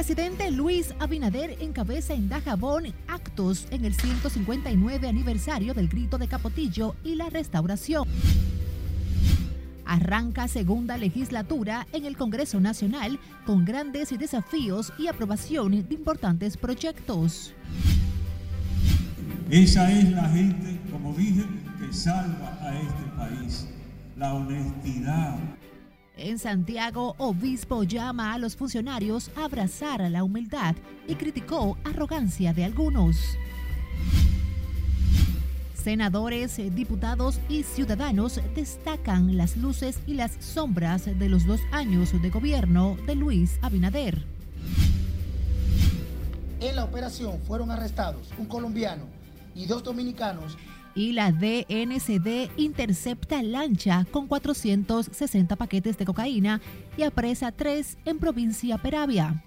[0.00, 6.94] presidente Luis Abinader encabeza en Dajabón actos en el 159 aniversario del grito de Capotillo
[7.04, 8.08] y la restauración.
[9.84, 17.52] Arranca segunda legislatura en el Congreso Nacional con grandes desafíos y aprobación de importantes proyectos.
[19.50, 21.44] Esa es la gente, como dije,
[21.78, 23.66] que salva a este país.
[24.16, 25.36] La honestidad,
[26.20, 30.76] en Santiago, Obispo llama a los funcionarios a abrazar la humildad
[31.08, 33.16] y criticó arrogancia de algunos.
[35.74, 42.28] Senadores, diputados y ciudadanos destacan las luces y las sombras de los dos años de
[42.28, 44.26] gobierno de Luis Abinader.
[46.60, 49.04] En la operación fueron arrestados un colombiano
[49.54, 50.58] y dos dominicanos
[50.94, 56.60] y la DNCD intercepta lancha con 460 paquetes de cocaína
[56.96, 59.44] y apresa tres en provincia Peravia.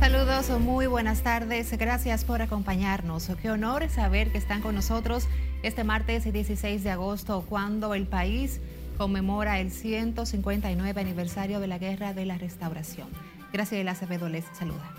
[0.00, 1.76] Saludos, muy buenas tardes.
[1.76, 3.28] Gracias por acompañarnos.
[3.42, 5.26] Qué honor saber que están con nosotros
[5.62, 8.60] este martes 16 de agosto, cuando el país
[8.96, 13.08] conmemora el 159 aniversario de la Guerra de la Restauración.
[13.52, 14.92] Gracias, Acevedo les saluda.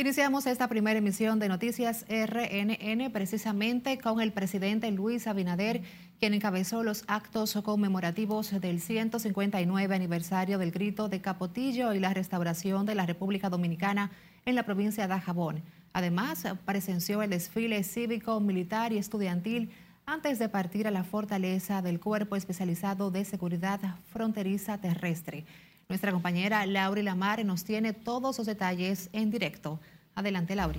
[0.00, 5.82] Iniciamos esta primera emisión de Noticias RNN precisamente con el presidente Luis Abinader,
[6.18, 12.86] quien encabezó los actos conmemorativos del 159 aniversario del grito de Capotillo y la restauración
[12.86, 14.10] de la República Dominicana
[14.46, 15.60] en la provincia de Jabón.
[15.92, 19.70] Además, presenció el desfile cívico, militar y estudiantil
[20.06, 23.80] antes de partir a la fortaleza del Cuerpo Especializado de Seguridad
[24.10, 25.44] Fronteriza Terrestre.
[25.90, 29.80] Nuestra compañera Lauri Lamar nos tiene todos los detalles en directo.
[30.14, 30.78] Adelante, Lauri.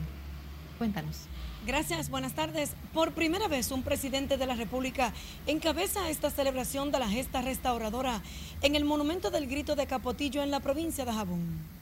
[0.78, 1.28] Cuéntanos.
[1.68, 2.76] Gracias, buenas tardes.
[2.94, 5.12] Por primera vez un presidente de la República
[5.48, 8.22] encabeza esta celebración de la gesta restauradora
[8.62, 11.81] en el Monumento del Grito de Capotillo en la provincia de Jabón.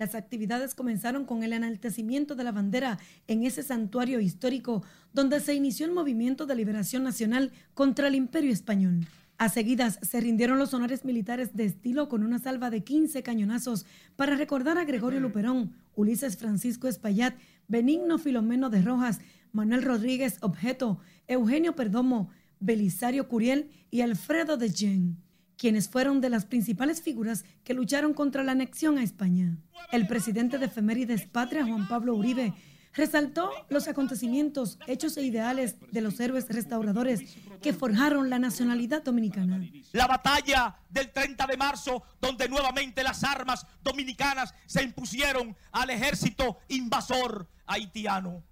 [0.00, 5.52] Las actividades comenzaron con el enaltecimiento de la bandera en ese santuario histórico donde se
[5.52, 9.06] inició el movimiento de liberación nacional contra el imperio español.
[9.36, 13.84] A seguidas se rindieron los honores militares de estilo con una salva de 15 cañonazos
[14.16, 17.34] para recordar a Gregorio Luperón, Ulises Francisco Espaillat,
[17.68, 19.18] Benigno Filomeno de Rojas,
[19.52, 25.29] Manuel Rodríguez Objeto, Eugenio Perdomo, Belisario Curiel y Alfredo de Gen
[25.60, 29.58] quienes fueron de las principales figuras que lucharon contra la anexión a España.
[29.92, 32.54] El presidente de Efemérides Patria, Juan Pablo Uribe,
[32.94, 39.60] resaltó los acontecimientos, hechos e ideales de los héroes restauradores que forjaron la nacionalidad dominicana.
[39.92, 46.56] La batalla del 30 de marzo, donde nuevamente las armas dominicanas se impusieron al ejército
[46.68, 48.42] invasor haitiano.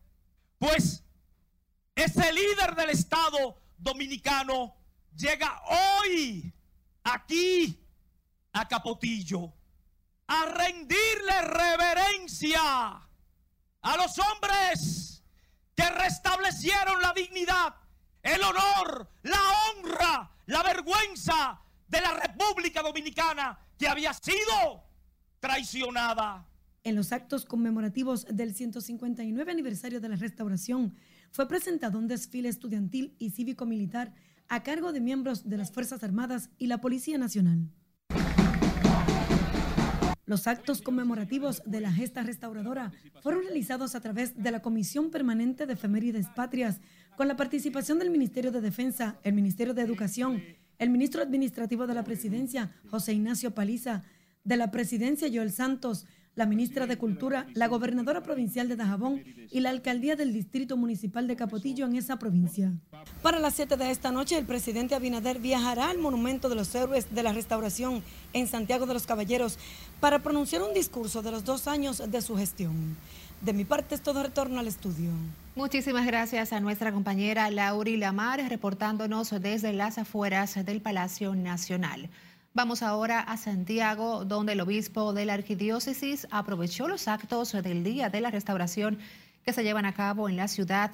[0.58, 1.02] Pues
[1.94, 4.74] ese líder del Estado dominicano
[5.16, 5.62] llega
[6.02, 6.52] hoy
[7.14, 7.78] aquí
[8.52, 9.52] a Capotillo
[10.26, 12.60] a rendirle reverencia
[13.80, 15.22] a los hombres
[15.74, 17.74] que restablecieron la dignidad,
[18.22, 24.84] el honor, la honra, la vergüenza de la República Dominicana que había sido
[25.40, 26.46] traicionada.
[26.84, 30.94] En los actos conmemorativos del 159 aniversario de la restauración
[31.30, 34.14] fue presentado un desfile estudiantil y cívico-militar
[34.48, 37.70] a cargo de miembros de las Fuerzas Armadas y la Policía Nacional.
[40.24, 42.92] Los actos conmemorativos de la gesta restauradora
[43.22, 46.80] fueron realizados a través de la Comisión Permanente de Efemérides Patrias,
[47.16, 50.42] con la participación del Ministerio de Defensa, el Ministerio de Educación,
[50.78, 54.02] el Ministro Administrativo de la Presidencia, José Ignacio Paliza,
[54.44, 56.06] de la Presidencia, Joel Santos,
[56.38, 61.26] la ministra de Cultura, la gobernadora provincial de Dajabón y la alcaldía del Distrito Municipal
[61.26, 62.72] de Capotillo en esa provincia.
[63.22, 67.12] Para las 7 de esta noche, el presidente Abinader viajará al Monumento de los Héroes
[67.12, 68.04] de la Restauración
[68.34, 69.58] en Santiago de los Caballeros
[69.98, 72.96] para pronunciar un discurso de los dos años de su gestión.
[73.40, 75.10] De mi parte es todo retorno al estudio.
[75.56, 82.08] Muchísimas gracias a nuestra compañera Lauri Lamar reportándonos desde las afueras del Palacio Nacional.
[82.58, 88.10] Vamos ahora a Santiago, donde el obispo de la arquidiócesis aprovechó los actos del Día
[88.10, 88.98] de la Restauración
[89.44, 90.90] que se llevan a cabo en la ciudad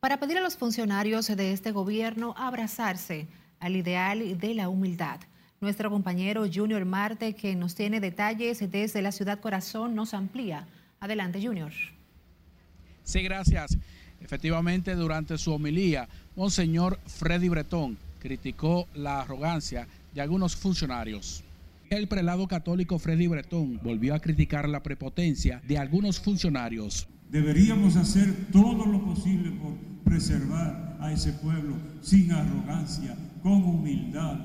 [0.00, 3.28] para pedir a los funcionarios de este gobierno abrazarse
[3.58, 5.20] al ideal de la humildad.
[5.60, 10.66] Nuestro compañero Junior Marte, que nos tiene detalles desde la ciudad corazón, nos amplía.
[10.98, 11.72] Adelante, Junior.
[13.04, 13.76] Sí, gracias.
[14.22, 21.44] Efectivamente, durante su homilía, Monseñor Freddy Bretón criticó la arrogancia de algunos funcionarios.
[21.88, 27.08] El prelado católico Freddy Bretón volvió a criticar la prepotencia de algunos funcionarios.
[27.30, 29.74] Deberíamos hacer todo lo posible por
[30.04, 34.38] preservar a ese pueblo sin arrogancia, con humildad,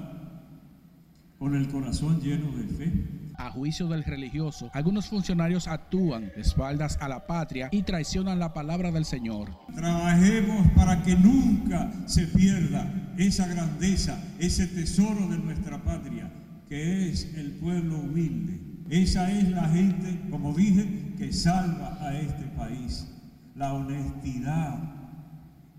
[1.38, 2.94] con el corazón lleno de fe.
[3.38, 8.54] A juicio del religioso, algunos funcionarios actúan de espaldas a la patria y traicionan la
[8.54, 9.58] palabra del Señor.
[9.74, 16.32] Trabajemos para que nunca se pierda esa grandeza, ese tesoro de nuestra patria,
[16.70, 18.60] que es el pueblo humilde.
[18.90, 23.12] Esa es la gente, como dije, que salva a este país.
[23.56, 24.96] La honestidad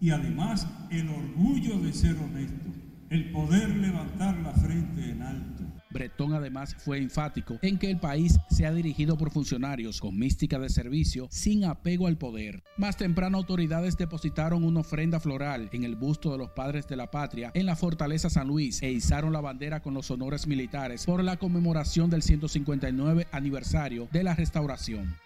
[0.00, 2.70] y además el orgullo de ser honesto,
[3.10, 5.55] el poder levantar la frente en alto.
[5.96, 10.58] Bretón además fue enfático en que el país se ha dirigido por funcionarios con mística
[10.58, 12.62] de servicio sin apego al poder.
[12.76, 17.10] Más temprano autoridades depositaron una ofrenda floral en el busto de los padres de la
[17.10, 21.24] patria en la fortaleza San Luis e izaron la bandera con los honores militares por
[21.24, 25.16] la conmemoración del 159 aniversario de la restauración.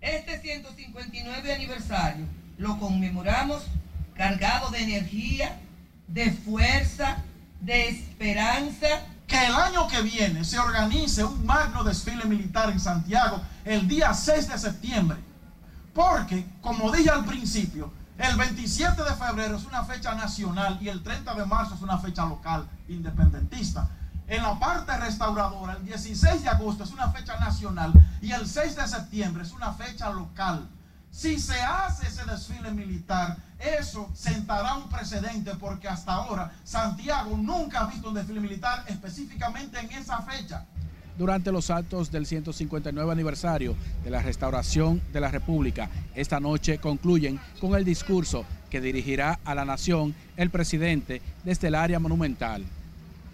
[0.00, 2.26] Este 159 aniversario
[2.58, 3.66] lo conmemoramos
[4.14, 5.58] cargado de energía,
[6.06, 7.24] de fuerza,
[7.60, 9.02] de esperanza
[9.34, 14.14] que el año que viene se organice un magno desfile militar en Santiago el día
[14.14, 15.18] 6 de septiembre.
[15.92, 21.02] Porque, como dije al principio, el 27 de febrero es una fecha nacional y el
[21.02, 23.90] 30 de marzo es una fecha local independentista.
[24.28, 27.92] En la parte restauradora, el 16 de agosto es una fecha nacional
[28.22, 30.68] y el 6 de septiembre es una fecha local.
[31.14, 37.82] Si se hace ese desfile militar, eso sentará un precedente porque hasta ahora Santiago nunca
[37.82, 40.66] ha visto un desfile militar específicamente en esa fecha.
[41.16, 47.38] Durante los actos del 159 aniversario de la restauración de la República, esta noche concluyen
[47.60, 52.64] con el discurso que dirigirá a la nación el presidente desde el área monumental.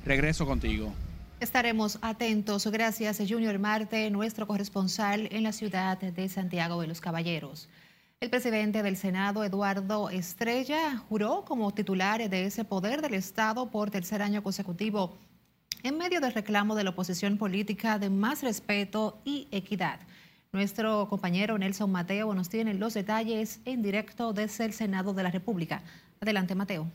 [0.05, 0.93] Regreso contigo.
[1.41, 2.67] Estaremos atentos.
[2.67, 7.67] Gracias, Junior Marte, nuestro corresponsal en la ciudad de Santiago de los Caballeros.
[8.21, 13.91] El presidente del Senado, Eduardo Estrella, juró como titular de ese poder del Estado por
[13.91, 15.17] tercer año consecutivo
[15.83, 19.99] en medio del reclamo de la oposición política de más respeto y equidad.
[20.53, 25.31] Nuestro compañero Nelson Mateo nos tiene los detalles en directo desde el Senado de la
[25.31, 25.83] República.
[26.21, 26.87] Adelante, Mateo.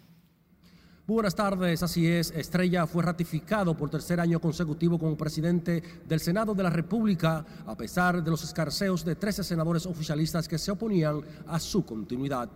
[1.08, 2.32] Buenas tardes, así es.
[2.32, 7.78] Estrella fue ratificado por tercer año consecutivo como presidente del Senado de la República, a
[7.78, 12.50] pesar de los escarceos de 13 senadores oficialistas que se oponían a su continuidad.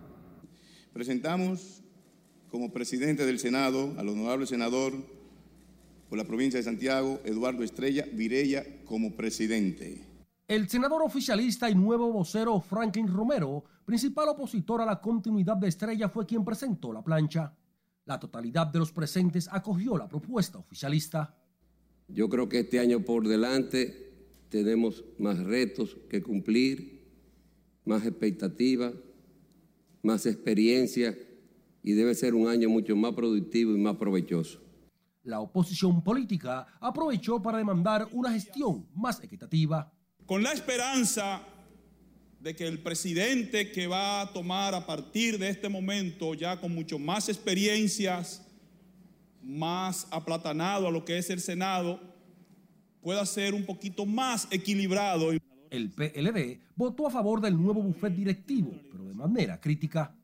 [0.92, 1.84] Presentamos
[2.50, 4.94] como presidente del Senado al honorable senador
[6.08, 10.04] por la provincia de Santiago, Eduardo Estrella Virella, como presidente.
[10.48, 16.08] El senador oficialista y nuevo vocero Franklin Romero, principal opositor a la continuidad de Estrella,
[16.08, 17.54] fue quien presentó la plancha.
[18.10, 21.32] La totalidad de los presentes acogió la propuesta oficialista.
[22.08, 24.10] Yo creo que este año por delante
[24.48, 27.06] tenemos más retos que cumplir,
[27.84, 28.94] más expectativas,
[30.02, 31.16] más experiencia
[31.84, 34.60] y debe ser un año mucho más productivo y más provechoso.
[35.22, 39.94] La oposición política aprovechó para demandar una gestión más equitativa.
[40.26, 41.46] Con la esperanza
[42.40, 46.74] de que el presidente que va a tomar a partir de este momento, ya con
[46.74, 48.42] mucho más experiencias,
[49.42, 52.00] más aplatanado a lo que es el Senado,
[53.02, 55.32] pueda ser un poquito más equilibrado.
[55.70, 60.14] El PLD votó a favor del nuevo bufet directivo, pero de manera crítica.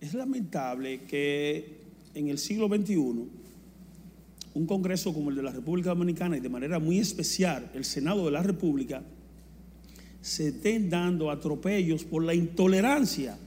[0.00, 1.80] Es lamentable que
[2.14, 2.96] en el siglo XXI
[4.54, 8.24] un Congreso como el de la República Dominicana y de manera muy especial el Senado
[8.24, 9.02] de la República
[10.26, 13.38] se estén dando atropellos por la intolerancia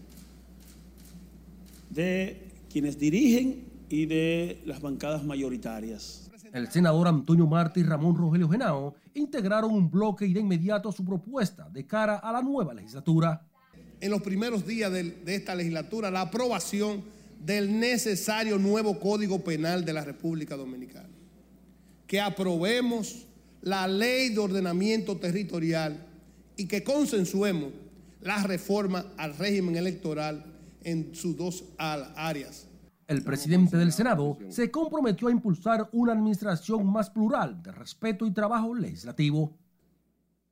[1.89, 6.31] de quienes dirigen y de las bancadas mayoritarias.
[6.53, 11.03] El senador Antonio Martí y Ramón Rogelio Genao integraron un bloque y de inmediato su
[11.03, 13.45] propuesta de cara a la nueva legislatura.
[13.99, 17.03] En los primeros días de, de esta legislatura, la aprobación
[17.45, 21.09] del necesario nuevo Código Penal de la República Dominicana.
[22.07, 23.27] Que aprobemos
[23.61, 26.05] la ley de ordenamiento territorial
[26.59, 27.71] y que consensuemos
[28.19, 30.43] la reforma al régimen electoral
[30.83, 32.67] en sus dos áreas.
[33.07, 38.33] El presidente del Senado se comprometió a impulsar una administración más plural de respeto y
[38.33, 39.57] trabajo legislativo.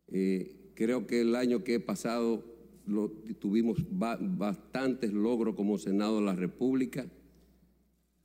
[0.08, 2.42] Eh, creo que el año que he pasado
[2.86, 7.06] lo, tuvimos bastantes logros como Senado de la República,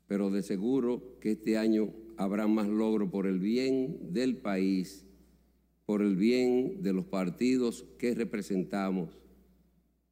[0.07, 5.05] pero de seguro que este año habrá más logro por el bien del país,
[5.87, 9.19] por el bien de los partidos que representamos,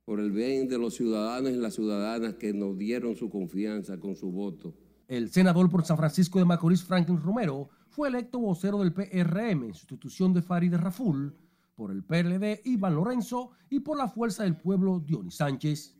[0.04, 4.16] por el bien de los ciudadanos y las ciudadanas que nos dieron su confianza con
[4.16, 4.74] su voto.
[5.06, 9.74] El senador por San Francisco de Macorís, Franklin Romero, fue electo vocero del PRM en
[9.74, 11.34] sustitución de Farideh Raful,
[11.74, 15.96] por el PLD Iván Lorenzo y por la Fuerza del Pueblo Dionis Sánchez.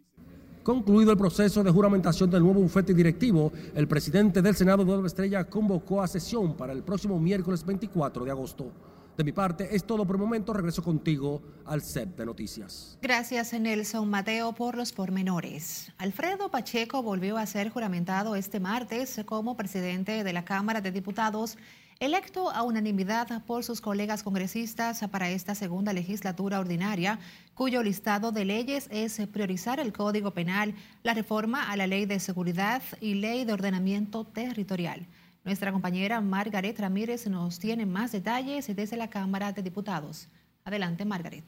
[0.63, 5.49] Concluido el proceso de juramentación del nuevo bufete directivo, el presidente del Senado, Eduardo Estrella,
[5.49, 8.71] convocó a sesión para el próximo miércoles 24 de agosto.
[9.17, 10.53] De mi parte, es todo por el momento.
[10.53, 12.99] Regreso contigo al set de noticias.
[13.03, 15.93] Gracias, Nelson Mateo, por los pormenores.
[15.99, 21.59] Alfredo Pacheco volvió a ser juramentado este martes como presidente de la Cámara de Diputados
[22.01, 27.19] electo a unanimidad por sus colegas congresistas para esta segunda legislatura ordinaria,
[27.53, 32.19] cuyo listado de leyes es priorizar el Código Penal, la reforma a la Ley de
[32.19, 35.07] Seguridad y Ley de Ordenamiento Territorial.
[35.43, 40.29] Nuestra compañera Margaret Ramírez nos tiene más detalles desde la Cámara de Diputados.
[40.65, 41.45] Adelante, Margaret.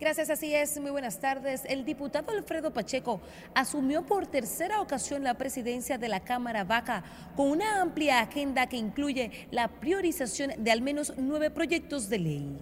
[0.00, 0.80] Gracias, así es.
[0.80, 1.62] Muy buenas tardes.
[1.64, 3.20] El diputado Alfredo Pacheco
[3.54, 7.04] asumió por tercera ocasión la presidencia de la Cámara Vaca
[7.36, 12.58] con una amplia agenda que incluye la priorización de al menos nueve proyectos de ley.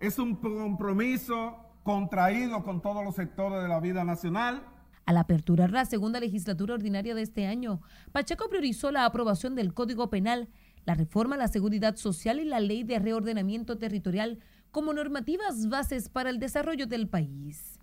[0.00, 4.73] Es un compromiso contraído con todos los sectores de la vida nacional.
[5.06, 7.82] Al aperturar la segunda legislatura ordinaria de este año,
[8.12, 10.48] Pacheco priorizó la aprobación del Código Penal,
[10.86, 14.38] la reforma a la seguridad social y la ley de reordenamiento territorial
[14.70, 17.78] como normativas bases para el desarrollo del país.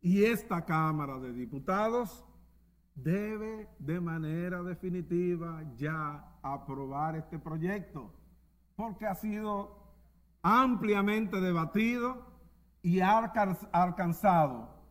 [0.00, 2.24] Y esta Cámara de Diputados
[2.94, 8.12] debe de manera definitiva ya aprobar este proyecto,
[8.76, 9.94] porque ha sido
[10.42, 12.26] ampliamente debatido
[12.82, 14.81] y alcanzado,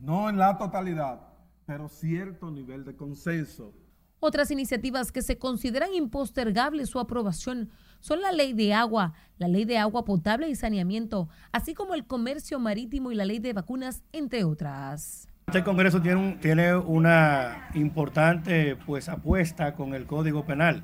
[0.00, 1.20] no en la totalidad,
[1.66, 3.72] pero cierto nivel de consenso.
[4.20, 9.64] Otras iniciativas que se consideran impostergables su aprobación son la ley de agua, la ley
[9.64, 14.02] de agua potable y saneamiento, así como el comercio marítimo y la ley de vacunas,
[14.12, 15.28] entre otras.
[15.46, 20.82] Este Congreso tiene, tiene una importante pues, apuesta con el Código Penal.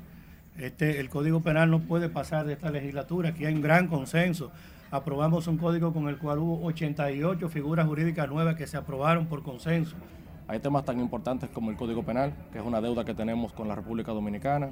[0.57, 4.51] Este, el Código Penal no puede pasar de esta legislatura, aquí hay un gran consenso.
[4.95, 9.43] Aprobamos un código con el cual hubo 88 figuras jurídicas nuevas que se aprobaron por
[9.43, 9.97] consenso.
[10.47, 13.67] Hay temas tan importantes como el Código Penal, que es una deuda que tenemos con
[13.67, 14.69] la República Dominicana.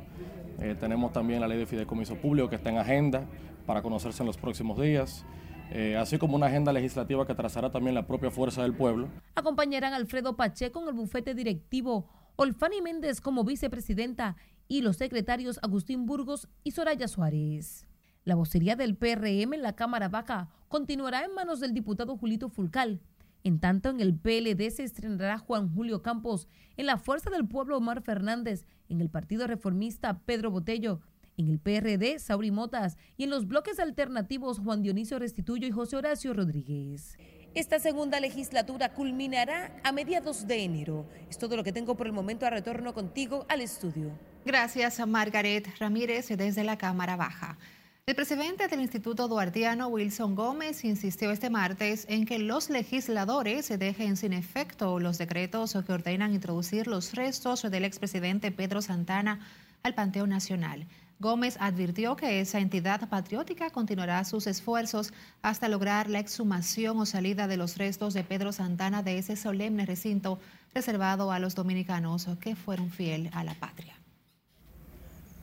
[0.59, 3.25] Eh, tenemos también la ley de fideicomiso público que está en agenda
[3.65, 5.25] para conocerse en los próximos días.
[5.71, 9.09] Eh, así como una agenda legislativa que trazará también la propia fuerza del pueblo.
[9.35, 14.37] Acompañarán Alfredo Pacheco en el bufete directivo, Olfani Méndez como vicepresidenta
[14.69, 17.87] y los secretarios Agustín Burgos y Soraya Suárez.
[18.25, 23.01] La vocería del PRM en la Cámara Baja continuará en manos del diputado Julito Fulcal,
[23.43, 27.77] en tanto, en el PLD se estrenará Juan Julio Campos, en la Fuerza del Pueblo
[27.77, 31.01] Omar Fernández, en el Partido Reformista Pedro Botello,
[31.35, 35.97] en el PRD Sauri Motas y en los bloques alternativos Juan Dionisio Restituyo y José
[35.97, 37.17] Horacio Rodríguez.
[37.53, 41.05] Esta segunda legislatura culminará a mediados de enero.
[41.29, 42.47] Es todo lo que tengo por el momento.
[42.47, 44.11] A retorno contigo al estudio.
[44.43, 47.59] Gracias a Margaret Ramírez desde la Cámara Baja.
[48.05, 53.77] El presidente del Instituto Duartiano, Wilson Gómez, insistió este martes en que los legisladores se
[53.77, 59.39] dejen sin efecto los decretos que ordenan introducir los restos del expresidente Pedro Santana
[59.83, 60.85] al Panteón Nacional.
[61.19, 67.47] Gómez advirtió que esa entidad patriótica continuará sus esfuerzos hasta lograr la exhumación o salida
[67.47, 70.39] de los restos de Pedro Santana de ese solemne recinto
[70.73, 73.95] reservado a los dominicanos que fueron fiel a la patria.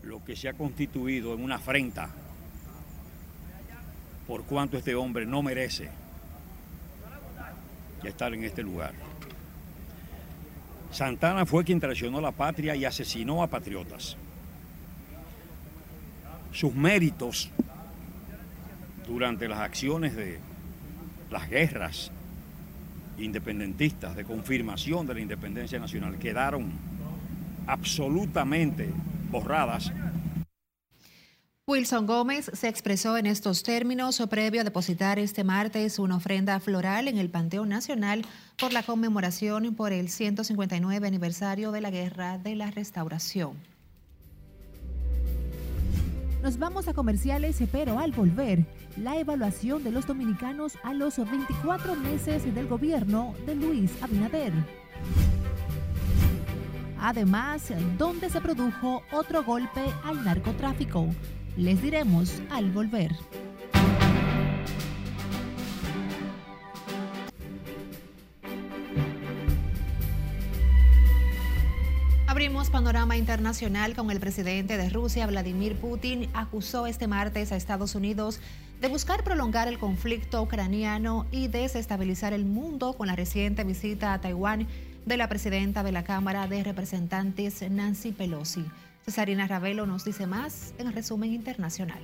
[0.02, 2.14] Lo que se ha constituido en una afrenta
[4.30, 5.88] por cuanto este hombre no merece
[8.04, 8.92] estar en este lugar.
[10.92, 14.16] Santana fue quien traicionó la patria y asesinó a patriotas.
[16.52, 17.50] Sus méritos
[19.04, 20.38] durante las acciones de
[21.28, 22.12] las guerras
[23.18, 26.70] independentistas de confirmación de la independencia nacional quedaron
[27.66, 28.90] absolutamente
[29.28, 29.92] borradas
[31.70, 37.06] Wilson Gómez se expresó en estos términos previo a depositar este martes una ofrenda floral
[37.06, 38.26] en el Panteón Nacional
[38.58, 43.52] por la conmemoración por el 159 aniversario de la Guerra de la Restauración.
[46.42, 51.94] Nos vamos a comerciales, pero al volver, la evaluación de los dominicanos a los 24
[51.94, 54.52] meses del gobierno de Luis Abinader.
[56.98, 61.06] Además, ¿dónde se produjo otro golpe al narcotráfico?
[61.56, 63.14] Les diremos al volver.
[72.26, 77.94] Abrimos panorama internacional con el presidente de Rusia, Vladimir Putin, acusó este martes a Estados
[77.94, 78.40] Unidos
[78.80, 84.20] de buscar prolongar el conflicto ucraniano y desestabilizar el mundo con la reciente visita a
[84.20, 84.68] Taiwán
[85.04, 88.64] de la presidenta de la Cámara de Representantes, Nancy Pelosi.
[89.04, 92.02] Cesarina Ravelo nos dice más en el resumen internacional.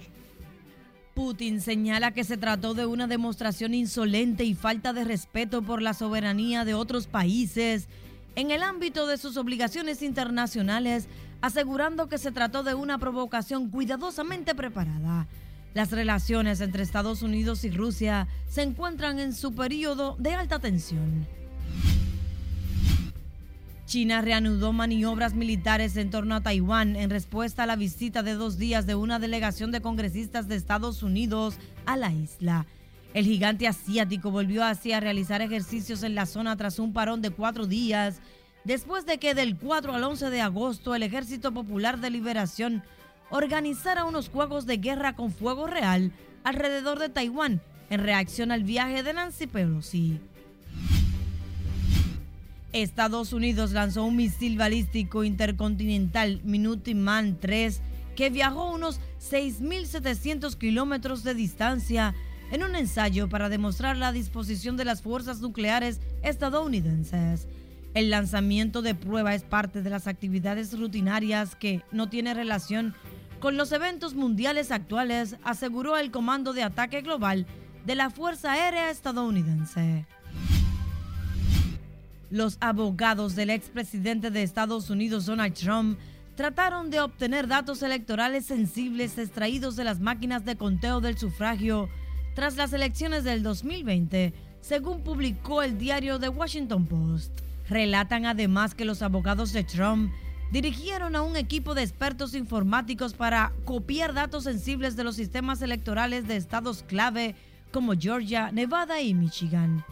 [1.15, 5.95] Putin señala que se trató de una demostración insolente y falta de respeto por la
[5.95, 7.89] soberanía de otros países
[8.35, 11.09] en el ámbito de sus obligaciones internacionales,
[11.41, 15.27] asegurando que se trató de una provocación cuidadosamente preparada.
[15.73, 21.27] Las relaciones entre Estados Unidos y Rusia se encuentran en su periodo de alta tensión.
[23.87, 28.59] China reanudó maniobras militares en torno a Taiwán en respuesta a la visita de dos
[28.59, 31.55] días de una delegación de congresistas de Estados Unidos
[31.87, 32.67] a la isla.
[33.15, 37.31] El gigante asiático volvió así a realizar ejercicios en la zona tras un parón de
[37.31, 38.17] cuatro días,
[38.65, 42.83] después de que del 4 al 11 de agosto el Ejército Popular de Liberación
[43.31, 46.11] organizara unos juegos de guerra con fuego real
[46.43, 50.19] alrededor de Taiwán en reacción al viaje de Nancy Pelosi.
[52.73, 57.81] Estados Unidos lanzó un misil balístico intercontinental Minuteman 3
[58.17, 62.15] que viajó unos 6.700 kilómetros de distancia
[62.51, 67.47] en un ensayo para demostrar la disposición de las fuerzas nucleares estadounidenses.
[67.95, 72.95] El lanzamiento de prueba es parte de las actividades rutinarias que no tiene relación
[73.41, 77.47] con los eventos mundiales actuales, aseguró el Comando de Ataque Global
[77.85, 80.07] de la Fuerza Aérea estadounidense.
[82.31, 85.97] Los abogados del expresidente de Estados Unidos, Donald Trump,
[86.35, 91.89] trataron de obtener datos electorales sensibles extraídos de las máquinas de conteo del sufragio
[92.35, 97.33] tras las elecciones del 2020, según publicó el diario The Washington Post.
[97.69, 100.13] Relatan además que los abogados de Trump
[100.51, 106.27] dirigieron a un equipo de expertos informáticos para copiar datos sensibles de los sistemas electorales
[106.27, 107.37] de estados clave
[107.73, 109.85] como Georgia, Nevada y Michigan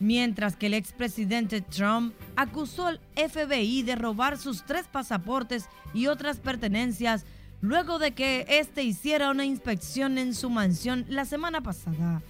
[0.00, 6.38] mientras que el expresidente Trump acusó al FBI de robar sus tres pasaportes y otras
[6.38, 7.24] pertenencias
[7.60, 12.22] luego de que éste hiciera una inspección en su mansión la semana pasada.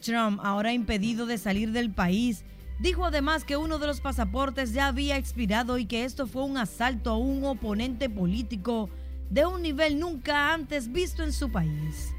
[0.00, 2.44] Trump, ahora impedido de salir del país,
[2.78, 6.56] dijo además que uno de los pasaportes ya había expirado y que esto fue un
[6.56, 8.88] asalto a un oponente político
[9.30, 12.14] de un nivel nunca antes visto en su país.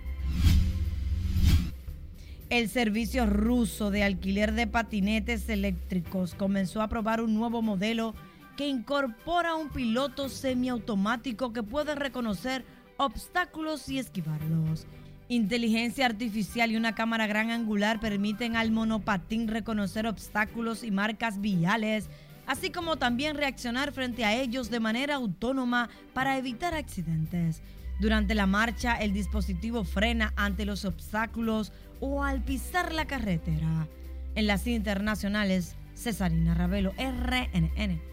[2.52, 8.14] El servicio ruso de alquiler de patinetes eléctricos comenzó a probar un nuevo modelo
[8.58, 12.66] que incorpora un piloto semiautomático que puede reconocer
[12.98, 14.86] obstáculos y esquivarlos.
[15.30, 22.10] Inteligencia artificial y una cámara gran angular permiten al monopatín reconocer obstáculos y marcas viales,
[22.48, 27.62] así como también reaccionar frente a ellos de manera autónoma para evitar accidentes.
[28.02, 33.88] Durante la marcha, el dispositivo frena ante los obstáculos o al pisar la carretera.
[34.36, 38.12] En las internacionales, Cesarina Ravelo, RNN.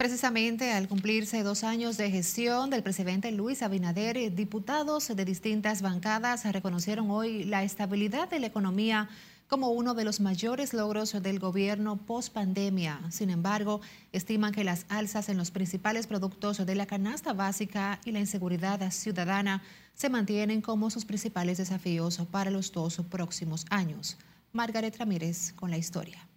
[0.00, 6.50] Precisamente al cumplirse dos años de gestión del presidente Luis Abinader, diputados de distintas bancadas
[6.50, 9.10] reconocieron hoy la estabilidad de la economía
[9.50, 13.00] como uno de los mayores logros del gobierno post pandemia.
[13.10, 13.80] Sin embargo,
[14.12, 18.88] estiman que las alzas en los principales productos de la canasta básica y la inseguridad
[18.92, 19.60] ciudadana
[19.92, 24.18] se mantienen como sus principales desafíos para los dos próximos años.
[24.52, 26.28] Margaret Ramírez con la historia.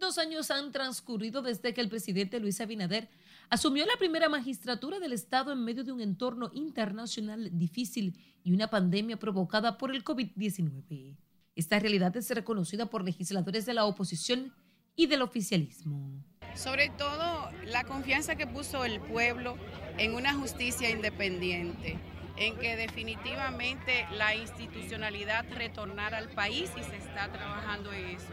[0.00, 3.08] Dos años han transcurrido desde que el presidente Luis Abinader
[3.50, 8.68] asumió la primera magistratura del Estado en medio de un entorno internacional difícil y una
[8.68, 11.18] pandemia provocada por el COVID-19.
[11.58, 14.54] Esta realidad es reconocida por legisladores de la oposición
[14.94, 16.22] y del oficialismo.
[16.54, 19.56] Sobre todo la confianza que puso el pueblo
[19.98, 21.98] en una justicia independiente
[22.38, 28.26] en que definitivamente la institucionalidad retornara al país y se está trabajando en eso.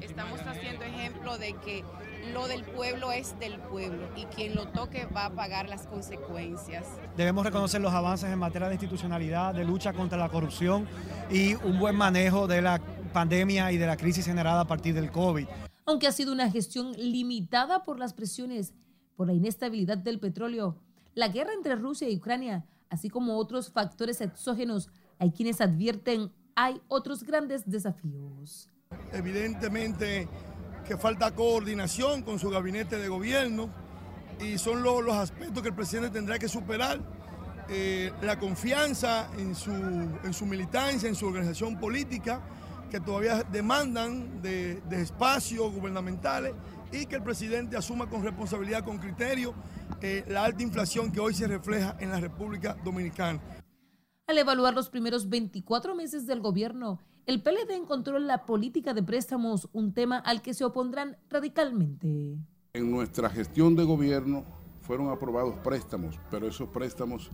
[0.00, 1.84] Estamos haciendo ejemplo de que
[2.32, 6.86] lo del pueblo es del pueblo y quien lo toque va a pagar las consecuencias.
[7.16, 10.88] Debemos reconocer los avances en materia de institucionalidad, de lucha contra la corrupción
[11.30, 12.80] y un buen manejo de la
[13.12, 15.46] pandemia y de la crisis generada a partir del COVID.
[15.84, 18.72] Aunque ha sido una gestión limitada por las presiones
[19.16, 20.78] por la inestabilidad del petróleo,
[21.14, 26.80] la guerra entre Rusia y Ucrania así como otros factores exógenos, hay quienes advierten hay
[26.88, 28.68] otros grandes desafíos.
[29.12, 30.28] Evidentemente
[30.86, 33.70] que falta coordinación con su gabinete de gobierno,
[34.40, 37.00] y son los aspectos que el presidente tendrá que superar.
[37.68, 42.40] Eh, la confianza en su, en su militancia, en su organización política,
[42.90, 46.52] que todavía demandan de, de espacios gubernamentales
[46.90, 49.54] y que el presidente asuma con responsabilidad, con criterio,
[50.02, 53.40] eh, la alta inflación que hoy se refleja en la República Dominicana.
[54.26, 59.02] Al evaluar los primeros 24 meses del gobierno, el PLD encontró en la política de
[59.02, 62.38] préstamos un tema al que se opondrán radicalmente.
[62.72, 64.44] En nuestra gestión de gobierno
[64.80, 67.30] fueron aprobados préstamos, pero esos préstamos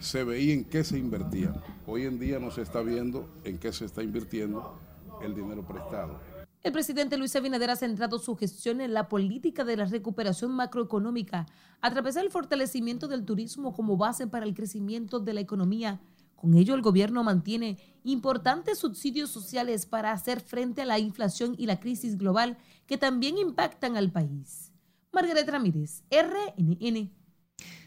[0.00, 1.54] se veía en qué se invertían.
[1.86, 4.78] Hoy en día no se está viendo en qué se está invirtiendo
[5.22, 6.20] el dinero prestado.
[6.62, 11.46] El presidente Luis Abinader ha centrado su gestión en la política de la recuperación macroeconómica
[11.80, 16.00] a través del fortalecimiento del turismo como base para el crecimiento de la economía.
[16.36, 21.66] Con ello, el gobierno mantiene importantes subsidios sociales para hacer frente a la inflación y
[21.66, 24.72] la crisis global que también impactan al país.
[25.12, 27.10] Margaret Ramírez, RNN.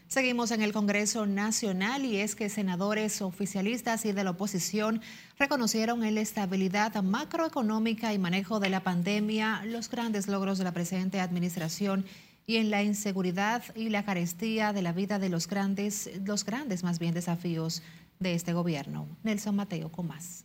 [0.08, 5.00] Seguimos en el Congreso Nacional y es que senadores oficialistas y de la oposición
[5.36, 10.72] reconocieron en la estabilidad macroeconómica y manejo de la pandemia los grandes logros de la
[10.72, 12.04] presente administración
[12.46, 16.84] y en la inseguridad y la carestía de la vida de los grandes, los grandes
[16.84, 17.82] más bien desafíos
[18.20, 19.08] de este gobierno.
[19.24, 20.44] Nelson Mateo con más.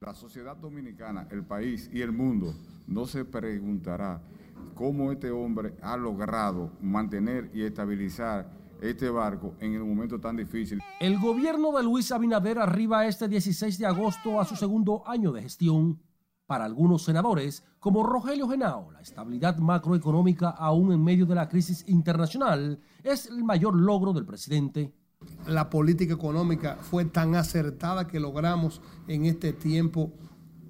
[0.00, 2.54] La sociedad dominicana, el país y el mundo
[2.86, 4.22] no se preguntará
[4.74, 10.82] cómo este hombre ha logrado mantener y estabilizar este barco en el momento tan difícil.
[11.00, 15.42] El gobierno de Luis Abinader arriba este 16 de agosto a su segundo año de
[15.42, 16.02] gestión.
[16.46, 21.84] Para algunos senadores, como Rogelio Genao, la estabilidad macroeconómica aún en medio de la crisis
[21.88, 24.92] internacional es el mayor logro del presidente.
[25.46, 30.12] La política económica fue tan acertada que logramos en este tiempo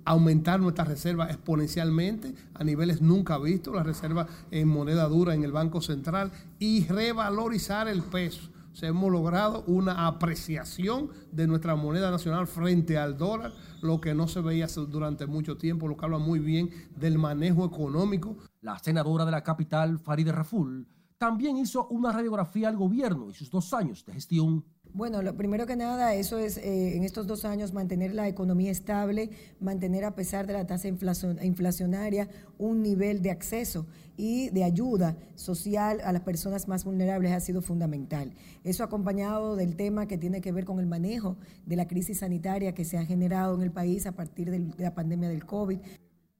[0.05, 5.53] aumentar nuestra reserva exponencialmente a niveles nunca vistos, la reserva en moneda dura en el
[5.53, 8.51] Banco Central y revalorizar el peso.
[8.81, 14.41] Hemos logrado una apreciación de nuestra moneda nacional frente al dólar, lo que no se
[14.41, 18.39] veía durante mucho tiempo, lo que habla muy bien del manejo económico.
[18.63, 20.89] La senadora de la capital, Farideh Raful,
[21.19, 24.65] también hizo una radiografía al gobierno y sus dos años de gestión.
[24.95, 28.71] Bueno, lo primero que nada, eso es eh, en estos dos años mantener la economía
[28.71, 32.29] estable, mantener a pesar de la tasa inflacionaria
[32.59, 33.87] un nivel de acceso
[34.19, 38.35] y de ayuda social a las personas más vulnerables ha sido fundamental.
[38.65, 42.75] Eso acompañado del tema que tiene que ver con el manejo de la crisis sanitaria
[42.75, 45.79] que se ha generado en el país a partir de la pandemia del COVID.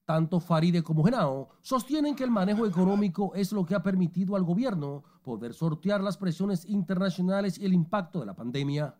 [0.05, 4.43] Tanto Faride como Genao sostienen que el manejo económico es lo que ha permitido al
[4.43, 8.97] gobierno poder sortear las presiones internacionales y el impacto de la pandemia.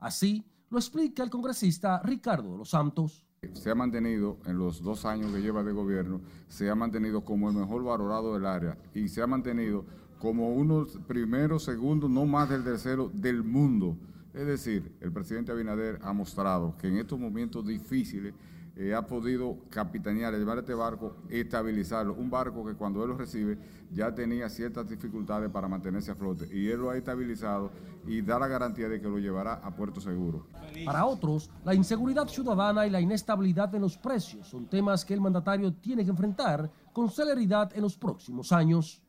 [0.00, 3.24] Así lo explica el congresista Ricardo de los Santos.
[3.52, 7.48] Se ha mantenido en los dos años que lleva de gobierno, se ha mantenido como
[7.48, 9.84] el mejor valorado del área y se ha mantenido
[10.18, 13.96] como uno primero, segundo, no más del tercero del mundo.
[14.32, 18.34] Es decir, el presidente Abinader ha mostrado que en estos momentos difíciles
[18.76, 22.14] eh, ha podido capitanear, llevar este barco, estabilizarlo.
[22.14, 23.58] Un barco que cuando él lo recibe
[23.92, 27.70] ya tenía ciertas dificultades para mantenerse a flote y él lo ha estabilizado
[28.06, 30.48] y da la garantía de que lo llevará a puerto seguro.
[30.84, 35.20] Para otros, la inseguridad ciudadana y la inestabilidad en los precios son temas que el
[35.20, 39.00] mandatario tiene que enfrentar con celeridad en los próximos años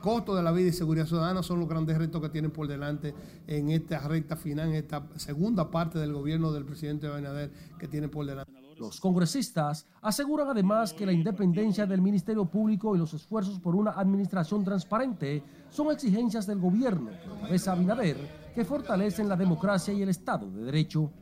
[0.00, 3.14] costo de la vida y seguridad ciudadana son los grandes retos que tienen por delante
[3.46, 8.08] en esta recta final, en esta segunda parte del gobierno del presidente Abinader que tiene
[8.08, 8.59] por delante.
[8.80, 13.90] Los congresistas aseguran además que la independencia del Ministerio Público y los esfuerzos por una
[13.90, 17.10] administración transparente son exigencias del gobierno,
[17.50, 18.16] vez Abinader,
[18.54, 21.12] que fortalecen la democracia y el Estado de Derecho.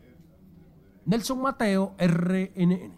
[1.05, 2.93] Nelson Mateo, RNN.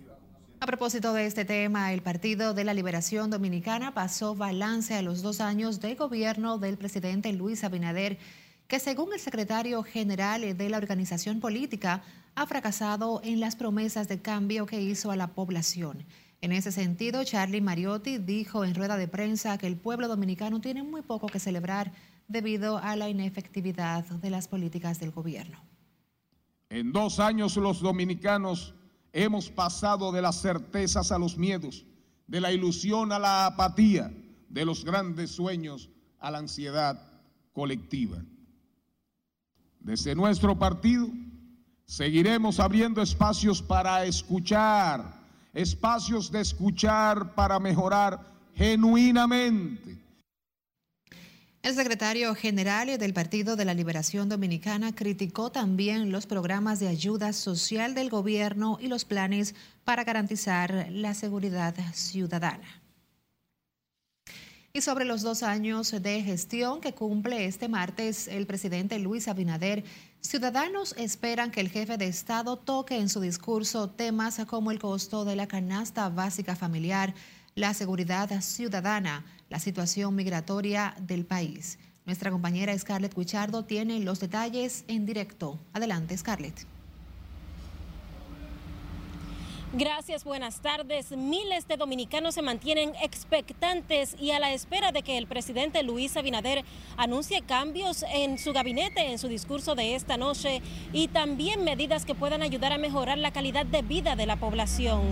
[0.61, 5.23] A propósito de este tema, el Partido de la Liberación Dominicana pasó balance a los
[5.23, 8.19] dos años de gobierno del presidente Luis Abinader
[8.71, 12.05] que según el secretario general de la organización política
[12.37, 16.05] ha fracasado en las promesas de cambio que hizo a la población.
[16.41, 20.85] En ese sentido, Charlie Mariotti dijo en rueda de prensa que el pueblo dominicano tiene
[20.85, 21.91] muy poco que celebrar
[22.29, 25.59] debido a la inefectividad de las políticas del gobierno.
[26.69, 28.73] En dos años los dominicanos
[29.13, 31.85] hemos pasado de las certezas a los miedos,
[32.29, 34.15] de la ilusión a la apatía,
[34.49, 37.21] de los grandes sueños a la ansiedad
[37.53, 38.23] colectiva.
[39.81, 41.09] Desde nuestro partido
[41.87, 45.21] seguiremos abriendo espacios para escuchar,
[45.55, 48.21] espacios de escuchar para mejorar
[48.55, 49.99] genuinamente.
[51.63, 57.33] El secretario general del Partido de la Liberación Dominicana criticó también los programas de ayuda
[57.33, 62.81] social del gobierno y los planes para garantizar la seguridad ciudadana.
[64.73, 69.83] Y sobre los dos años de gestión que cumple este martes el presidente Luis Abinader,
[70.21, 75.25] ciudadanos esperan que el jefe de Estado toque en su discurso temas como el costo
[75.25, 77.15] de la canasta básica familiar,
[77.57, 81.81] la seguridad ciudadana, la situación migratoria del país.
[82.07, 85.59] Nuestra compañera Scarlett Guichardo tiene los detalles en directo.
[85.73, 86.80] Adelante, Scarlett.
[89.73, 91.13] Gracias, buenas tardes.
[91.13, 96.17] Miles de dominicanos se mantienen expectantes y a la espera de que el presidente Luis
[96.17, 96.65] Abinader
[96.97, 100.61] anuncie cambios en su gabinete, en su discurso de esta noche
[100.93, 105.03] y también medidas que puedan ayudar a mejorar la calidad de vida de la población.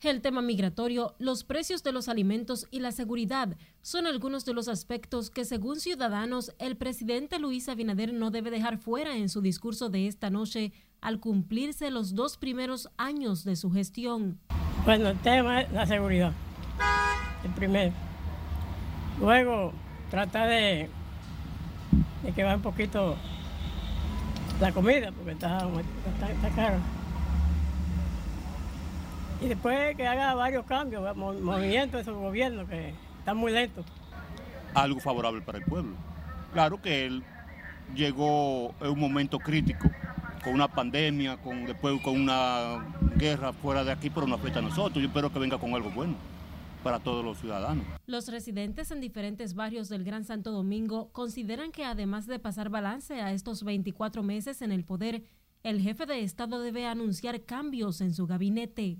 [0.00, 4.66] El tema migratorio, los precios de los alimentos y la seguridad son algunos de los
[4.66, 9.88] aspectos que, según Ciudadanos, el presidente Luis Abinader no debe dejar fuera en su discurso
[9.88, 10.72] de esta noche
[11.04, 14.38] al cumplirse los dos primeros años de su gestión.
[14.86, 16.32] Bueno, el tema es la seguridad,
[17.44, 17.92] el primero.
[19.20, 19.72] Luego,
[20.10, 20.88] trata de,
[22.22, 23.16] de que va un poquito
[24.60, 25.58] la comida, porque está,
[26.14, 26.78] está, está caro.
[29.42, 33.84] Y después que haga varios cambios, movimientos de su gobierno, que está muy lento.
[34.72, 35.92] Algo favorable para el pueblo.
[36.54, 37.22] Claro que él
[37.94, 39.90] llegó en un momento crítico
[40.44, 44.62] con una pandemia, con después con una guerra fuera de aquí, pero no afecta a
[44.62, 45.02] nosotros.
[45.02, 46.14] Yo espero que venga con algo bueno
[46.82, 47.84] para todos los ciudadanos.
[48.06, 53.22] Los residentes en diferentes barrios del Gran Santo Domingo consideran que además de pasar balance
[53.22, 55.24] a estos 24 meses en el poder,
[55.62, 58.98] el jefe de Estado debe anunciar cambios en su gabinete.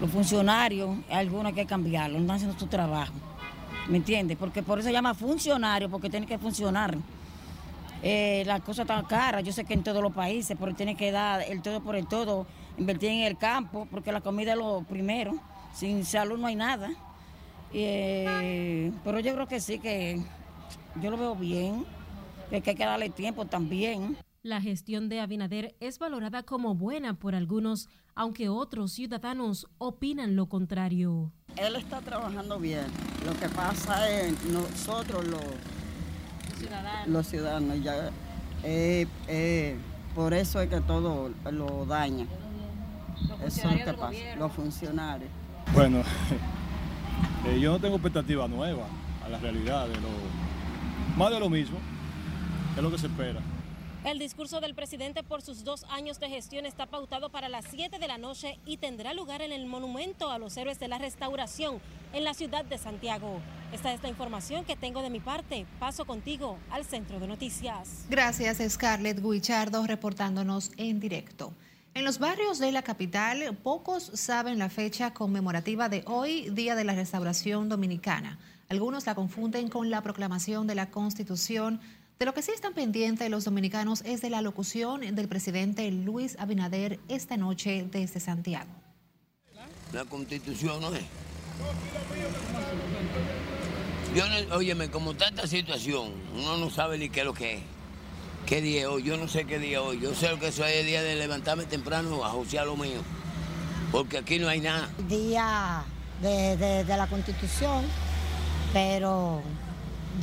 [0.00, 3.14] Los funcionarios, algunos hay que cambiarlos, no están haciendo su trabajo.
[3.88, 4.38] ¿Me entiendes?
[4.38, 6.96] Porque por eso se llama funcionario, porque tiene que funcionar.
[8.02, 11.10] Eh, la cosa está cara, yo sé que en todos los países, pero tiene que
[11.10, 14.84] dar el todo por el todo, invertir en el campo, porque la comida es lo
[14.84, 15.34] primero,
[15.74, 16.90] sin salud no hay nada.
[17.72, 20.22] Eh, pero yo creo que sí, que
[21.02, 21.84] yo lo veo bien,
[22.50, 24.16] que hay que darle tiempo también.
[24.42, 30.48] La gestión de Abinader es valorada como buena por algunos, aunque otros ciudadanos opinan lo
[30.48, 31.32] contrario.
[31.56, 32.86] Él está trabajando bien.
[33.26, 35.42] Lo que pasa es nosotros los
[37.06, 37.82] los ciudadanos.
[37.82, 38.10] ya,
[38.64, 39.76] eh, eh,
[40.14, 42.26] por eso es que todo lo daña.
[43.44, 45.30] Eso es lo que pasa, los funcionarios.
[45.72, 45.98] Bueno,
[47.46, 48.84] eh, yo no tengo expectativa nueva
[49.24, 50.08] a la realidad, de lo,
[51.16, 51.78] más de lo mismo,
[52.76, 53.40] es lo que se espera.
[54.04, 57.98] El discurso del presidente por sus dos años de gestión está pautado para las 7
[57.98, 61.80] de la noche y tendrá lugar en el Monumento a los Héroes de la Restauración
[62.12, 63.40] en la ciudad de Santiago.
[63.72, 65.66] Esta es la información que tengo de mi parte.
[65.80, 68.06] Paso contigo al centro de noticias.
[68.08, 71.52] Gracias, Scarlett Guichardo, reportándonos en directo.
[71.94, 76.84] En los barrios de la capital, pocos saben la fecha conmemorativa de hoy, Día de
[76.84, 78.38] la Restauración Dominicana.
[78.68, 81.80] Algunos la confunden con la proclamación de la Constitución.
[82.18, 86.36] De lo que sí están pendientes los dominicanos es de la locución del presidente Luis
[86.40, 88.70] Abinader esta noche desde Santiago.
[89.92, 91.04] La Constitución no es
[94.14, 97.56] yo no, óyeme, como está esta situación, uno no sabe ni qué es lo que
[97.56, 97.62] es.
[98.46, 99.02] ¿Qué día es hoy?
[99.02, 100.00] Yo no sé qué día es hoy.
[100.00, 103.00] Yo sé lo que eso es el día de levantarme temprano a josear lo mío.
[103.92, 104.88] Porque aquí no hay nada.
[105.08, 105.84] Día
[106.22, 107.84] de, de la Constitución,
[108.72, 109.42] pero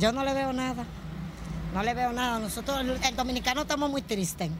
[0.00, 0.84] yo no le veo nada.
[1.76, 2.38] No le veo nada.
[2.38, 4.50] Nosotros, el dominicano, estamos muy tristes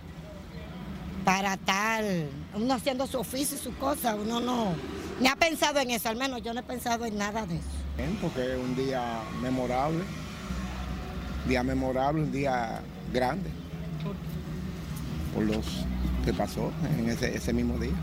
[1.25, 4.75] para tal, uno haciendo su oficio y su cosa, uno no,
[5.19, 8.21] ni ha pensado en eso, al menos yo no he pensado en nada de eso.
[8.21, 10.05] Porque es un día memorable,
[11.49, 12.83] día memorable, un día
[13.15, 13.49] grande,
[15.35, 15.65] por los
[16.23, 17.95] que pasó en ese, mismo día.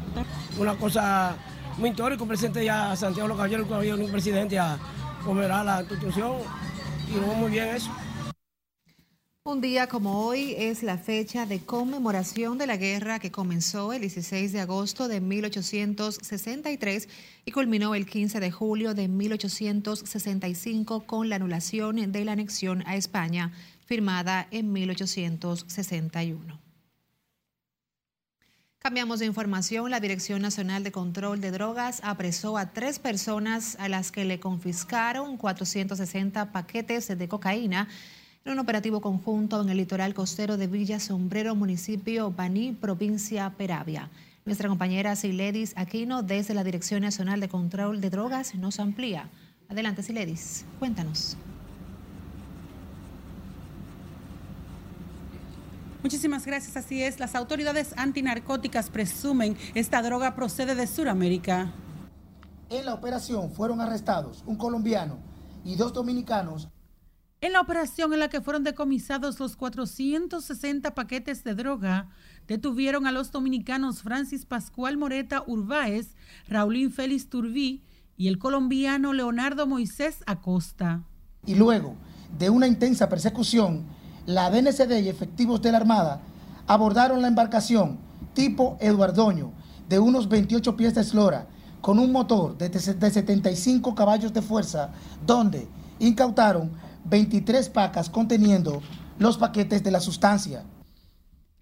[0.58, 1.36] Una cosa
[1.78, 4.80] muy histórica, presidente ya Santiago Los Caballeros, un presidente a
[5.24, 6.38] comerá la constitución
[7.08, 7.92] y no muy bien eso.
[9.46, 14.00] Un día como hoy es la fecha de conmemoración de la guerra que comenzó el
[14.00, 17.10] 16 de agosto de 1863
[17.44, 22.96] y culminó el 15 de julio de 1865 con la anulación de la anexión a
[22.96, 23.52] España
[23.86, 26.62] firmada en 1861.
[28.80, 29.92] Cambiamos de información.
[29.92, 34.40] La Dirección Nacional de Control de Drogas apresó a tres personas a las que le
[34.40, 37.90] confiscaron 460 paquetes de cocaína
[38.46, 44.10] en un operativo conjunto en el litoral costero de Villa Sombrero, municipio Baní, provincia Peravia.
[44.44, 49.30] Nuestra compañera Siledis Aquino, desde la Dirección Nacional de Control de Drogas, nos amplía.
[49.70, 51.38] Adelante, Siledis, cuéntanos.
[56.02, 56.76] Muchísimas gracias.
[56.76, 61.72] Así es, las autoridades antinarcóticas presumen esta droga procede de Sudamérica.
[62.70, 65.18] En la operación fueron arrestados un colombiano
[65.64, 66.68] y dos dominicanos.
[67.44, 72.08] En la operación en la que fueron decomisados los 460 paquetes de droga,
[72.48, 76.16] detuvieron a los dominicanos Francis Pascual Moreta Urbáez,
[76.48, 77.84] Raulín Félix Turbí
[78.16, 81.04] y el colombiano Leonardo Moisés Acosta.
[81.46, 81.96] Y luego
[82.40, 83.88] de una intensa persecución,
[84.26, 86.22] la DNCD y efectivos de la Armada
[86.66, 88.00] abordaron la embarcación
[88.34, 89.52] tipo Eduardoño
[89.90, 91.48] de unos 28 pies de eslora
[91.82, 94.94] con un motor de 75 caballos de fuerza,
[95.26, 95.68] donde
[96.00, 96.72] incautaron
[97.06, 98.82] 23 pacas conteniendo
[99.20, 100.64] los paquetes de la sustancia.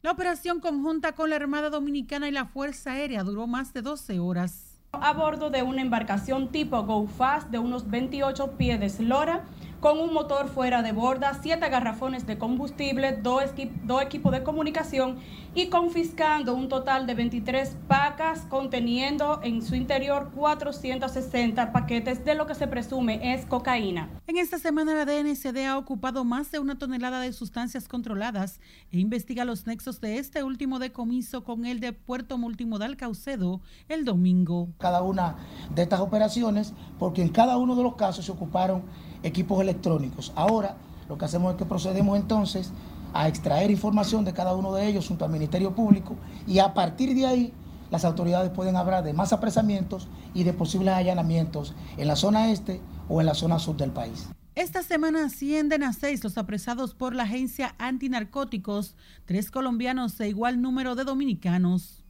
[0.01, 4.19] La operación conjunta con la Armada Dominicana y la Fuerza Aérea duró más de 12
[4.19, 4.79] horas.
[4.93, 9.45] A bordo de una embarcación tipo Go Fast de unos 28 pies de eslora,
[9.81, 15.17] con un motor fuera de borda, siete garrafones de combustible, dos, equipos de comunicación
[15.55, 22.45] y confiscando un total de 23 pacas conteniendo en su interior 460 paquetes de lo
[22.45, 24.07] que se presume es cocaína.
[24.27, 28.59] En esta semana la DNCD ha ocupado más de una tonelada de sustancias controladas
[28.91, 34.05] e investiga los nexos de este último decomiso con el de Puerto Multimodal Caucedo el
[34.05, 34.69] domingo.
[34.77, 35.37] Cada una
[35.73, 38.83] de estas operaciones, porque en cada uno de los casos se ocuparon
[39.23, 40.31] equipos electrónicos.
[40.35, 40.75] Ahora
[41.09, 42.71] lo que hacemos es que procedemos entonces
[43.13, 46.15] a extraer información de cada uno de ellos junto al Ministerio Público
[46.47, 47.53] y a partir de ahí
[47.89, 52.79] las autoridades pueden hablar de más apresamientos y de posibles allanamientos en la zona este
[53.09, 54.29] o en la zona sur del país.
[54.55, 60.61] Esta semana ascienden a seis los apresados por la agencia antinarcóticos, tres colombianos e igual
[60.61, 62.00] número de dominicanos.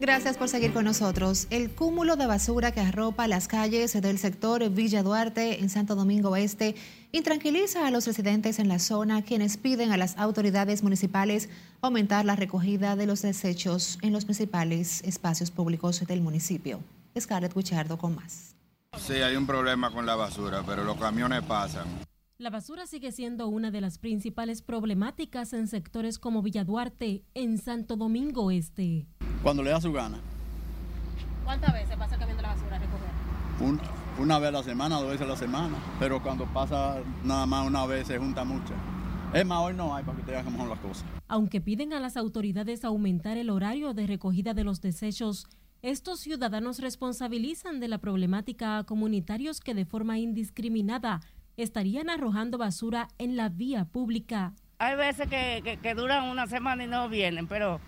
[0.00, 1.46] Gracias por seguir con nosotros.
[1.50, 6.36] El cúmulo de basura que arropa las calles del sector Villa Duarte en Santo Domingo
[6.36, 6.74] Este
[7.12, 11.50] intranquiliza a los residentes en la zona quienes piden a las autoridades municipales
[11.82, 16.80] aumentar la recogida de los desechos en los principales espacios públicos del municipio.
[17.20, 18.54] Scarlett Guichardo con más.
[18.98, 21.86] Sí, hay un problema con la basura, pero los camiones pasan.
[22.40, 27.58] La basura sigue siendo una de las principales problemáticas en sectores como Villa Duarte, en
[27.58, 29.06] Santo Domingo Este.
[29.42, 30.18] Cuando le da su gana.
[31.44, 33.90] ¿Cuántas veces pasa de la basura a recoger?
[34.18, 37.66] una vez a la semana, dos veces a la semana, pero cuando pasa nada más
[37.66, 38.72] una vez se junta mucho.
[39.34, 41.04] Es más, hoy no hay para que te hagan mejor las cosas.
[41.28, 45.46] Aunque piden a las autoridades aumentar el horario de recogida de los desechos,
[45.82, 51.20] estos ciudadanos responsabilizan de la problemática a comunitarios que de forma indiscriminada
[51.62, 54.52] estarían arrojando basura en la vía pública.
[54.78, 57.80] Hay veces que, duran una semana y no vienen, pero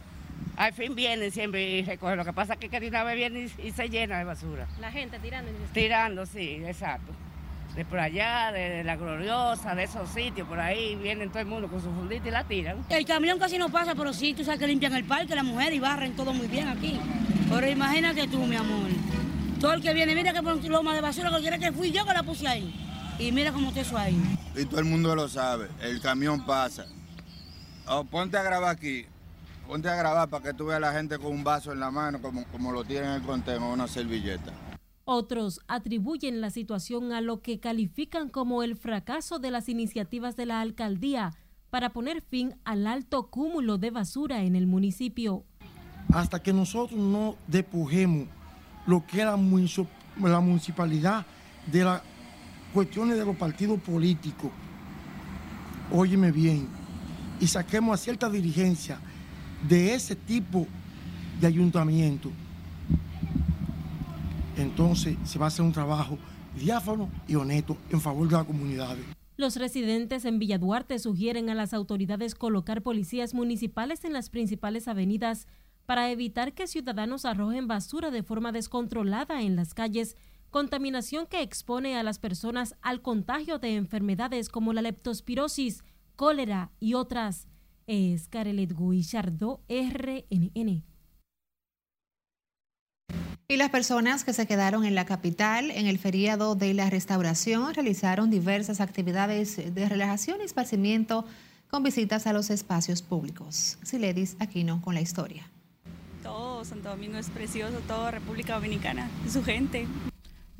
[0.57, 2.19] al fin vienen siempre y recogen.
[2.19, 4.67] Lo que pasa es que, una vez vienen y, se llena de basura.
[4.81, 5.51] La gente tirando.
[5.73, 7.13] Tirando, sí, exacto.
[7.75, 11.69] De por allá, de, la gloriosa, de esos sitios, por ahí vienen todo el mundo
[11.69, 12.85] con su fundita y la tiran.
[12.91, 15.73] El camión casi no pasa, pero sí, tú sabes que limpian el parque, la mujer
[15.73, 17.01] y barren todo muy bien aquí.
[17.49, 18.91] Pero imagínate tú, mi amor.
[19.59, 22.13] Todo el que viene, mira que por loma de basura, cualquiera que fui yo que
[22.13, 22.92] la puse ahí.
[23.19, 24.21] Y mira cómo te ahí.
[24.57, 26.87] Y todo el mundo lo sabe, el camión pasa.
[27.87, 29.05] Oh, ponte a grabar aquí,
[29.67, 31.91] ponte a grabar para que tú veas a la gente con un vaso en la
[31.91, 34.53] mano, como, como lo tiene en el contenedor, una servilleta.
[35.05, 40.47] Otros atribuyen la situación a lo que califican como el fracaso de las iniciativas de
[40.47, 41.33] la alcaldía
[41.71, 45.45] para poner fin al alto cúmulo de basura en el municipio.
[46.13, 48.29] Hasta que nosotros no depujemos
[48.87, 51.27] lo que era la municipalidad
[51.67, 52.03] de la
[52.73, 54.51] cuestiones de los partidos políticos,
[55.91, 56.69] óyeme bien,
[57.41, 58.99] y saquemos a cierta dirigencia
[59.69, 60.67] de ese tipo
[61.41, 62.31] de ayuntamiento,
[64.57, 66.19] entonces se va a hacer un trabajo
[66.59, 68.97] diáfano y honesto en favor de la comunidad.
[69.37, 74.89] Los residentes en Villa Duarte sugieren a las autoridades colocar policías municipales en las principales
[74.89, 75.47] avenidas
[75.87, 80.17] para evitar que ciudadanos arrojen basura de forma descontrolada en las calles
[80.53, 85.83] contaminación que expone a las personas al contagio de enfermedades como la leptospirosis,
[86.15, 87.49] cólera y otras.
[87.87, 90.85] Es Carelet Guillardo, RNN.
[93.49, 97.75] Y las personas que se quedaron en la capital en el feriado de la restauración
[97.75, 101.25] realizaron diversas actividades de relajación y esparcimiento
[101.69, 103.79] con visitas a los espacios públicos.
[103.83, 105.51] Siledis Aquino con la historia.
[106.23, 109.87] Todo Santo Domingo es precioso, toda República Dominicana, su gente.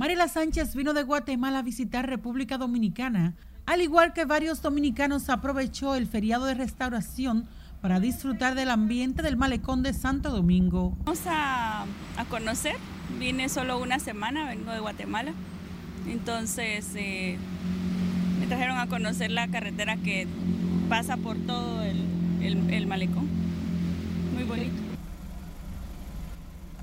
[0.03, 3.35] Mariela Sánchez vino de Guatemala a visitar República Dominicana,
[3.67, 7.47] al igual que varios dominicanos aprovechó el feriado de restauración
[7.81, 10.97] para disfrutar del ambiente del malecón de Santo Domingo.
[11.05, 11.87] Vamos a,
[12.29, 12.75] conocer,
[13.21, 15.35] vine solo una semana, vengo de Guatemala,
[16.09, 17.39] entonces eh,
[18.41, 20.27] me trajeron a conocer la carretera que
[20.89, 22.03] pasa por todo el,
[22.41, 23.29] el malecón,
[24.35, 24.92] muy bonito.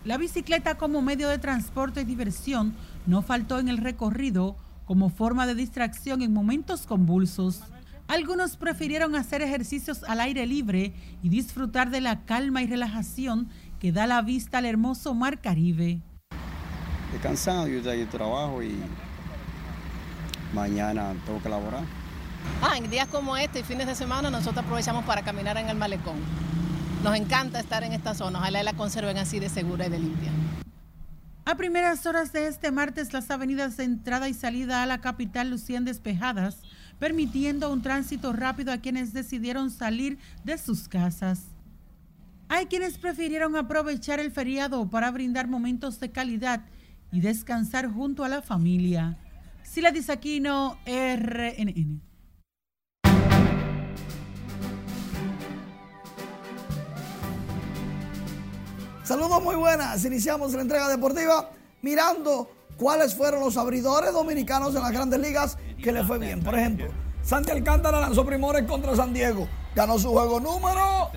[0.06, 2.74] La bicicleta como medio de transporte y diversión
[3.06, 7.62] no faltó en el recorrido como forma de distracción en momentos convulsos.
[8.08, 13.92] Algunos prefirieron hacer ejercicios al aire libre y disfrutar de la calma y relajación que
[13.92, 16.02] da la vista al hermoso mar Caribe.
[17.22, 18.80] cansado, yo ya trabajo y
[20.54, 21.84] mañana tengo que laborar.
[22.62, 25.78] Ah, en días como este y fines de semana nosotros aprovechamos para caminar en el
[25.78, 26.16] malecón.
[27.04, 30.32] Nos encanta estar en esta zona, ojalá la conserven así de segura y de limpia.
[31.46, 35.50] A primeras horas de este martes, las avenidas de entrada y salida a la capital
[35.50, 36.58] lucían despejadas
[37.00, 41.46] permitiendo un tránsito rápido a quienes decidieron salir de sus casas.
[42.50, 46.66] Hay quienes prefirieron aprovechar el feriado para brindar momentos de calidad
[47.12, 49.18] y descansar junto a la familia.
[49.64, 52.09] Sila Disaquino, RNN.
[59.10, 60.06] Saludos muy buenas.
[60.06, 61.50] Iniciamos la entrega deportiva
[61.82, 62.48] mirando
[62.78, 66.44] cuáles fueron los abridores dominicanos en las grandes ligas que le fue bien.
[66.44, 66.90] Por ejemplo,
[67.24, 69.50] Santi Alcántara lanzó primores contra San Diego.
[69.74, 71.10] Ganó su juego número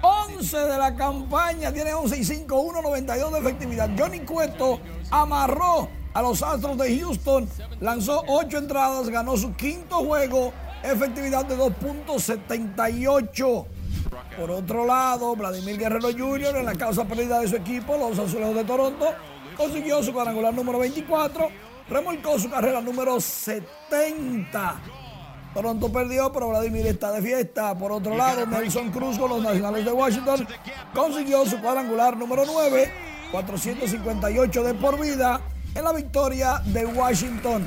[0.00, 1.72] 11 de la campaña.
[1.72, 3.90] Tiene 11 y 5, 1.92 de efectividad.
[3.98, 4.78] Johnny Cueto
[5.10, 7.48] amarró a los Astros de Houston.
[7.80, 9.08] Lanzó 8 entradas.
[9.08, 10.52] Ganó su quinto juego.
[10.84, 13.66] Efectividad de 2.78.
[14.38, 16.58] Por otro lado, Vladimir Guerrero Jr.
[16.58, 19.06] en la causa perdida de su equipo, los Azulejos de Toronto,
[19.56, 21.48] consiguió su cuadrangular número 24,
[21.88, 24.80] remolcó su carrera número 70.
[25.52, 27.76] Toronto perdió, pero Vladimir está de fiesta.
[27.76, 30.46] Por otro lado, Nelson Cruz con los Nacionales de Washington
[30.94, 32.92] consiguió su cuadrangular número 9,
[33.32, 35.40] 458 de por vida
[35.74, 37.66] en la victoria de Washington.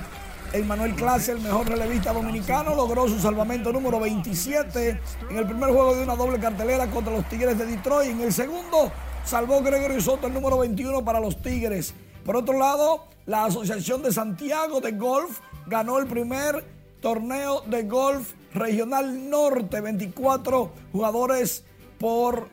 [0.53, 4.99] Emmanuel Clase, el mejor relevista dominicano, logró su salvamento número 27
[5.29, 8.11] en el primer juego de una doble cartelera contra los Tigres de Detroit.
[8.11, 8.91] En el segundo,
[9.23, 11.93] salvó Gregorio Soto el número 21 para los Tigres.
[12.25, 16.65] Por otro lado, la Asociación de Santiago de Golf ganó el primer
[16.99, 19.79] torneo de golf regional norte.
[19.79, 21.63] 24 jugadores
[21.97, 22.49] por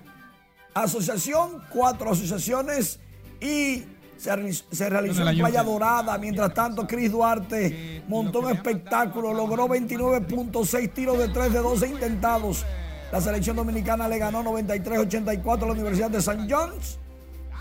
[0.72, 3.00] asociación, cuatro asociaciones
[3.40, 3.84] y
[4.18, 6.18] se, realizó en Playa Dorada.
[6.18, 12.64] Mientras tanto, Cris Duarte montó un espectáculo, logró 29.6 tiros de 3 de 12 intentados.
[13.12, 16.98] La selección dominicana le ganó 93-84 a la Universidad de San John's.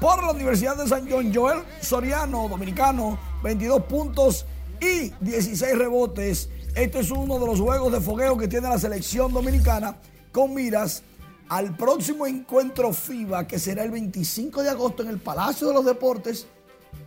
[0.01, 4.45] Por la Universidad de San John, Joel Soriano, dominicano, 22 puntos
[4.79, 6.49] y 16 rebotes.
[6.75, 9.95] Este es uno de los juegos de fogueo que tiene la selección dominicana
[10.31, 11.01] con miras
[11.49, 15.85] al próximo encuentro FIBA que será el 25 de agosto en el Palacio de los
[15.85, 16.47] Deportes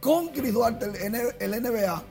[0.01, 0.87] con Cris Duarte,
[1.41, 2.03] el NBA,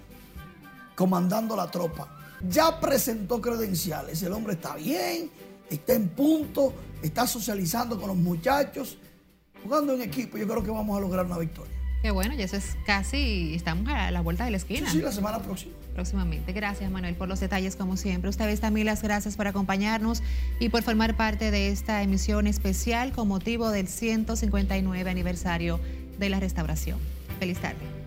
[0.96, 2.08] comandando la tropa.
[2.48, 5.30] Ya presentó credenciales, el hombre está bien,
[5.70, 8.98] está en punto, está socializando con los muchachos,
[9.64, 10.38] jugando en equipo.
[10.38, 11.74] Yo creo que vamos a lograr una victoria.
[12.02, 14.90] Qué bueno, y eso es casi, estamos a la vuelta de la esquina.
[14.90, 15.74] Sí, la semana próxima.
[15.94, 16.54] Próximamente.
[16.54, 18.30] Gracias, Manuel, por los detalles, como siempre.
[18.30, 20.24] Ustedes también las gracias por acompañarnos
[20.60, 25.80] y por formar parte de esta emisión especial con motivo del 159 aniversario
[26.18, 27.00] de la restauración.
[27.40, 27.99] Feliz tarde.